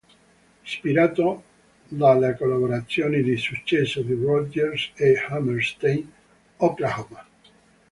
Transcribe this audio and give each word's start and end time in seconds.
Ispirato 0.65 1.43
dalle 1.87 2.35
collaborazioni 2.35 3.21
di 3.21 3.37
successo 3.37 4.01
di 4.01 4.13
Rodgers 4.15 4.89
e 4.95 5.13
Hammerstein, 5.29 6.11
"Oklahoma! 6.57 7.23